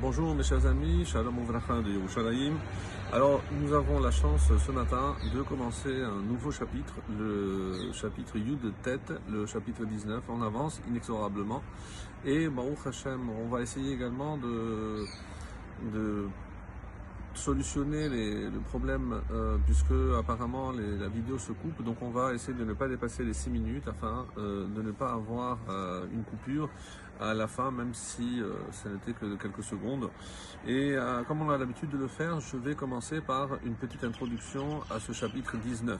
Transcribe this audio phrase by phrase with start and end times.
[0.00, 2.54] Bonjour mes chers amis, Shalom Uvracha de Yerushalayim.
[3.12, 8.58] Alors nous avons la chance ce matin de commencer un nouveau chapitre, le chapitre Yud
[8.62, 10.22] de tête, le chapitre 19.
[10.30, 11.62] On avance inexorablement
[12.24, 15.04] et Baruch Hashem, on va essayer également de,
[17.34, 22.64] solutionner le problème euh, puisque apparemment la vidéo se coupe donc on va essayer de
[22.64, 26.68] ne pas dépasser les 6 minutes afin euh, de ne pas avoir euh, une coupure
[27.20, 30.10] à la fin même si euh, ça n'était que de quelques secondes.
[30.66, 34.02] Et euh, comme on a l'habitude de le faire je vais commencer par une petite
[34.04, 35.98] introduction à ce chapitre 19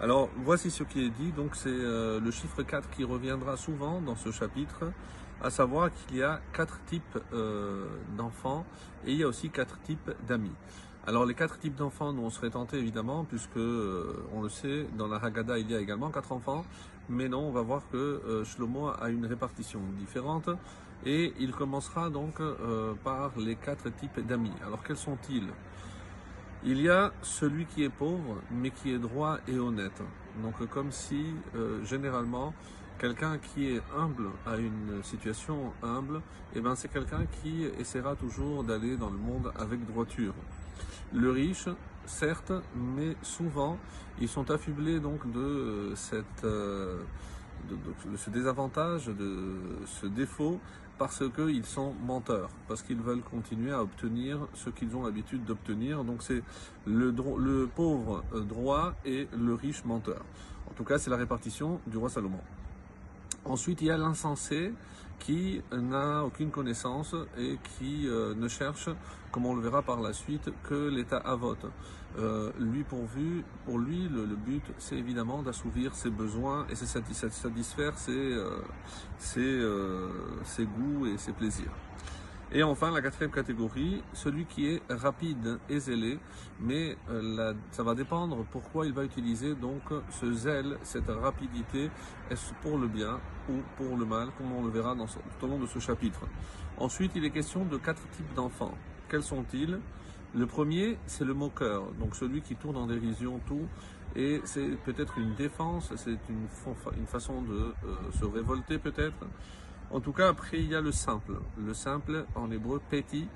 [0.00, 1.32] alors voici ce qui est dit.
[1.32, 4.92] Donc c'est euh, le chiffre 4 qui reviendra souvent dans ce chapitre
[5.42, 7.18] à savoir qu'il y a quatre types
[8.14, 8.66] d'enfants
[9.06, 10.52] et il y a aussi quatre types d'amis.
[11.06, 15.08] Alors les quatre types d'enfants, nous on serait tenté évidemment, puisque on le sait, dans
[15.08, 16.62] la Haggadah il y a également quatre enfants,
[17.10, 20.48] mais non, on va voir que euh, Shlomo a une répartition différente
[21.04, 24.52] et il commencera donc euh, par les quatre types d'amis.
[24.64, 25.48] Alors quels sont-ils?
[26.64, 30.00] Il y a celui qui est pauvre, mais qui est droit et honnête.
[30.42, 32.54] Donc comme si euh, généralement
[32.98, 36.20] quelqu'un qui est humble à une situation humble,
[36.54, 40.34] eh ben c'est quelqu'un qui essaiera toujours d'aller dans le monde avec droiture.
[41.12, 41.68] Le riche,
[42.10, 43.78] certes, mais souvent
[44.20, 45.94] ils sont affublés euh,
[46.44, 47.02] euh,
[47.70, 50.60] de, ce désavantage, de ce défaut,
[50.98, 56.04] parce qu'ils sont menteurs, parce qu'ils veulent continuer à obtenir ce qu'ils ont l'habitude d'obtenir.
[56.04, 56.42] Donc c'est
[56.86, 60.22] le pauvre euh, droit et le riche menteur.
[60.68, 62.40] En tout cas, c'est la répartition du roi Salomon.
[63.44, 64.72] Ensuite, il y a l'insensé
[65.18, 68.88] qui n'a aucune connaissance et qui euh, ne cherche,
[69.30, 71.66] comme on le verra par la suite, que l'état avote.
[72.18, 78.36] Euh, lui pourvu, pour lui, le, but, c'est évidemment d'assouvir ses besoins et satisfaire ses,
[79.18, 80.08] ses, euh,
[80.44, 81.72] ses goûts et ses plaisirs.
[82.52, 86.18] Et enfin, la quatrième catégorie, celui qui est rapide et zélé,
[86.58, 91.90] mais euh, ça va dépendre pourquoi il va utiliser donc ce zèle, cette rapidité,
[92.28, 95.46] est-ce pour le bien ou pour le mal, comme on le verra dans tout au
[95.46, 96.26] long de ce chapitre.
[96.76, 98.74] Ensuite, il est question de quatre types d'enfants.
[99.08, 99.78] Quels sont-ils?
[100.34, 103.68] Le premier, c'est le moqueur, donc celui qui tourne en dérision tout,
[104.16, 107.72] et c'est peut-être une défense, c'est une façon de euh,
[108.18, 109.24] se révolter peut-être.
[109.90, 111.34] En tout cas, après, il y a le simple.
[111.58, 113.26] Le simple, en hébreu, petit,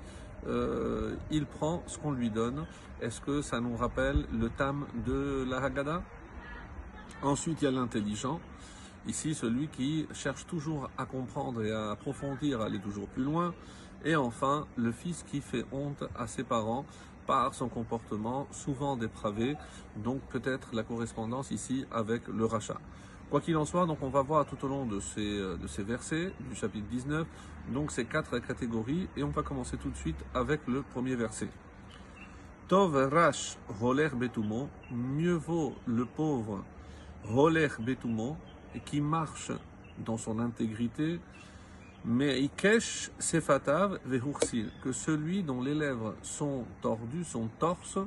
[0.47, 2.65] euh, il prend ce qu'on lui donne.
[3.01, 6.01] Est-ce que ça nous rappelle le tam de la Haggadah?
[7.21, 8.39] Ensuite, il y a l'intelligent.
[9.07, 13.53] Ici, celui qui cherche toujours à comprendre et à approfondir, à aller toujours plus loin.
[14.03, 16.85] Et enfin, le fils qui fait honte à ses parents
[17.25, 19.57] par son comportement souvent dépravé.
[19.97, 22.79] Donc peut-être la correspondance ici avec le rachat.
[23.29, 26.31] Quoi qu'il en soit, donc on va voir tout au long de ces, euh, versets
[26.47, 27.27] du chapitre 19,
[27.69, 31.49] donc ces quatre catégories, et on va commencer tout de suite avec le premier verset.
[32.67, 36.63] Tov Rash Roler Betumo, mieux vaut le pauvre
[37.23, 38.37] Roler Betumo,
[38.85, 39.51] qui marche
[39.97, 41.19] dans son intégrité,
[42.05, 47.97] mais Ikesh Sefatav Vehursil, que celui dont les lèvres sont tordues, sont torses,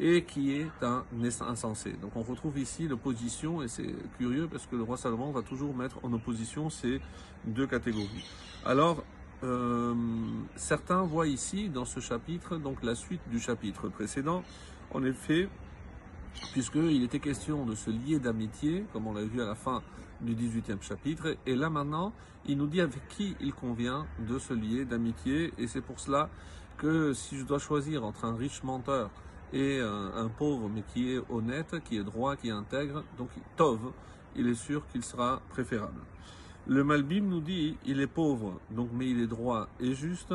[0.00, 1.04] et qui est un
[1.40, 1.92] insensé.
[2.00, 5.74] Donc on retrouve ici l'opposition, et c'est curieux parce que le roi Salomon va toujours
[5.74, 7.00] mettre en opposition ces
[7.44, 8.24] deux catégories.
[8.64, 9.02] Alors,
[9.44, 9.94] euh,
[10.56, 14.42] certains voient ici dans ce chapitre donc la suite du chapitre précédent.
[14.92, 15.48] En effet,
[16.52, 19.82] puisqu'il était question de se lier d'amitié, comme on l'a vu à la fin
[20.20, 22.12] du 18e chapitre, et là maintenant,
[22.46, 26.30] il nous dit avec qui il convient de se lier d'amitié, et c'est pour cela
[26.76, 29.10] que si je dois choisir entre un riche menteur
[29.52, 33.30] et un, un pauvre, mais qui est honnête, qui est droit, qui est intègre, donc
[33.56, 33.92] Tov,
[34.36, 36.00] il est sûr qu'il sera préférable.
[36.66, 40.34] Le Malbim nous dit il est pauvre, donc mais il est droit et juste.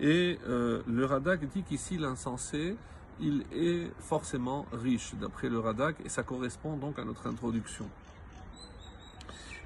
[0.00, 2.76] Et euh, le Radak dit qu'ici l'insensé,
[3.20, 7.86] il est forcément riche, d'après le Radak, et ça correspond donc à notre introduction.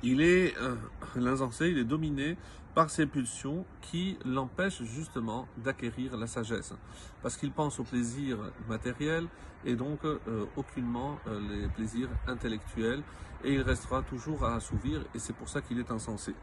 [0.06, 0.76] Il est euh,
[1.16, 2.36] l'insensé, il est dominé
[2.74, 6.74] par ses pulsions qui l'empêchent justement d'acquérir la sagesse,
[7.22, 8.36] parce qu'il pense au plaisir
[8.68, 9.26] matériel
[9.64, 10.18] et donc euh,
[10.56, 13.02] aucunement euh, les plaisirs intellectuels,
[13.44, 16.34] et il restera toujours à assouvir, et c'est pour ça qu'il est insensé.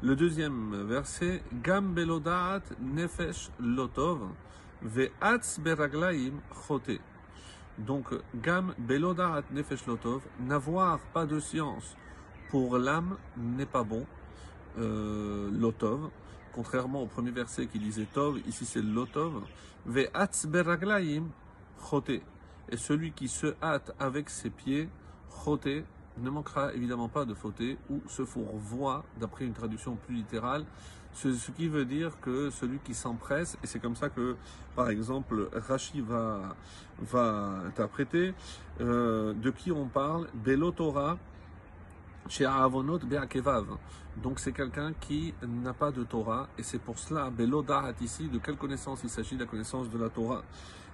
[0.00, 4.20] Le deuxième verset, Gam belodaat nefesh lotov,
[4.80, 6.98] ve'atz beraglaim chote.
[7.76, 11.94] Donc, Gam belodaat nefesh lotov, n'avoir pas de science
[12.50, 14.06] pour l'âme n'est pas bon.
[14.78, 16.10] Euh, lotov,
[16.52, 19.42] contrairement au premier verset qui disait tov, ici c'est lotov.
[19.86, 21.28] Ve'atz beraglaim.
[22.68, 24.88] Et celui qui se hâte avec ses pieds,
[25.44, 25.68] chote,
[26.18, 30.64] ne manquera évidemment pas de fauter ou se fourvoie, d'après une traduction plus littérale,
[31.12, 34.36] ce, qui veut dire que celui qui s'empresse, et c'est comme ça que,
[34.74, 36.56] par exemple, Rashi va,
[37.00, 38.34] va interpréter,
[38.80, 41.18] euh, de qui on parle, Belotora,
[42.28, 42.46] chez
[43.04, 43.66] Beakevav.
[44.22, 48.38] Donc c'est quelqu'un qui n'a pas de Torah, et c'est pour cela, Belodahat ici, de
[48.38, 50.42] quelle connaissance il s'agit, la connaissance de la Torah.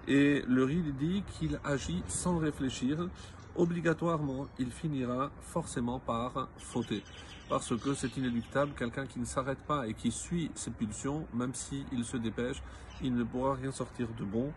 [0.08, 3.08] Et le Ride dit qu'il agit sans réfléchir,
[3.54, 7.04] obligatoirement, il finira forcément par fauter.
[7.48, 11.54] Parce que c'est inéluctable, quelqu'un qui ne s'arrête pas et qui suit ses pulsions, même
[11.54, 12.62] s'il se dépêche,
[13.02, 14.52] il ne pourra rien sortir de bon.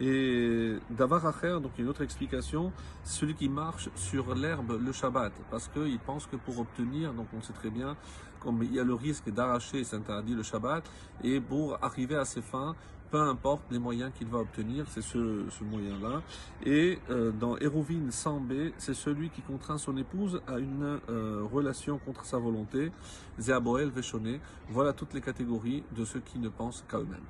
[0.00, 2.72] Et d'avoir à faire, donc une autre explication,
[3.04, 7.42] celui qui marche sur l'herbe le Shabbat, parce qu'il pense que pour obtenir, donc on
[7.42, 7.96] sait très bien,
[8.62, 10.84] il y a le risque d'arracher, c'est interdit le Shabbat,
[11.22, 12.74] et pour arriver à ses fins,
[13.10, 15.18] peu importe les moyens qu'il va obtenir, c'est ce,
[15.64, 16.22] moyen-là.
[16.64, 21.98] Et euh, dans Hérovine 100b, c'est celui qui contraint son épouse à une euh, relation
[21.98, 22.92] contre sa volonté.
[23.38, 27.28] Zéaboel Véchoné, voilà toutes les catégories de ceux qui ne pensent qu'à eux-mêmes.